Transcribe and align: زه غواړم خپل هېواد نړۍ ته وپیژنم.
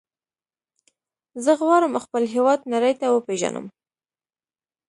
زه 1.43 1.51
غواړم 1.61 1.93
خپل 2.03 2.23
هېواد 2.33 2.59
نړۍ 2.73 2.93
ته 3.01 3.05
وپیژنم. 3.09 3.65